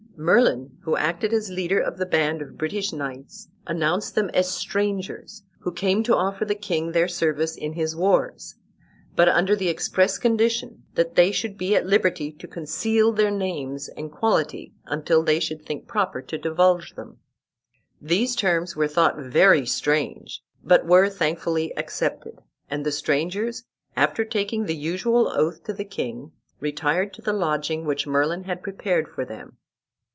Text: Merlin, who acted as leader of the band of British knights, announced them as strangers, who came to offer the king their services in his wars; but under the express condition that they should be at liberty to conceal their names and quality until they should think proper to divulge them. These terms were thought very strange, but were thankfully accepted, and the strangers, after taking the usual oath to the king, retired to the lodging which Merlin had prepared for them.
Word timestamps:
Merlin, 0.17 0.77
who 0.81 0.95
acted 0.97 1.33
as 1.33 1.49
leader 1.49 1.79
of 1.79 1.97
the 1.97 2.05
band 2.05 2.43
of 2.43 2.55
British 2.55 2.93
knights, 2.93 3.47
announced 3.65 4.13
them 4.13 4.29
as 4.35 4.47
strangers, 4.51 5.41
who 5.61 5.71
came 5.71 6.03
to 6.03 6.15
offer 6.15 6.45
the 6.45 6.53
king 6.53 6.91
their 6.91 7.07
services 7.07 7.57
in 7.57 7.73
his 7.73 7.95
wars; 7.95 8.53
but 9.15 9.27
under 9.27 9.55
the 9.55 9.67
express 9.67 10.19
condition 10.19 10.83
that 10.93 11.15
they 11.15 11.31
should 11.31 11.57
be 11.57 11.75
at 11.75 11.87
liberty 11.87 12.31
to 12.33 12.47
conceal 12.47 13.11
their 13.11 13.31
names 13.31 13.87
and 13.97 14.11
quality 14.11 14.71
until 14.85 15.23
they 15.23 15.39
should 15.39 15.65
think 15.65 15.87
proper 15.87 16.21
to 16.21 16.37
divulge 16.37 16.93
them. 16.93 17.17
These 17.99 18.35
terms 18.35 18.75
were 18.75 18.87
thought 18.87 19.17
very 19.17 19.65
strange, 19.65 20.43
but 20.63 20.85
were 20.85 21.09
thankfully 21.09 21.75
accepted, 21.75 22.37
and 22.69 22.85
the 22.85 22.91
strangers, 22.91 23.63
after 23.97 24.23
taking 24.23 24.67
the 24.67 24.75
usual 24.75 25.29
oath 25.29 25.63
to 25.63 25.73
the 25.73 25.83
king, 25.85 26.31
retired 26.59 27.11
to 27.15 27.23
the 27.23 27.33
lodging 27.33 27.85
which 27.85 28.05
Merlin 28.05 28.43
had 28.43 28.61
prepared 28.61 29.07
for 29.07 29.25
them. 29.25 29.57